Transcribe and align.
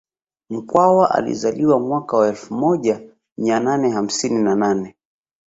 Mkwawa 0.49 1.11
alizaliwa 1.15 1.79
mwaka 1.79 2.17
wa 2.17 2.27
elfu 2.27 2.53
moja 2.53 3.01
mia 3.37 3.59
nane 3.59 3.89
hamsini 3.89 4.41
na 4.43 4.55
nane 4.55 4.95